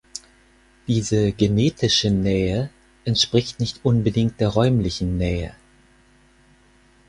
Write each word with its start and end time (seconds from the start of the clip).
Diese 0.87 1.31
genetische 1.31 2.09
Nähe 2.09 2.71
entspricht 3.05 3.59
nicht 3.59 3.81
unbedingt 3.83 4.39
der 4.39 4.47
räumlichen 4.47 5.19
Nähe. 5.19 5.53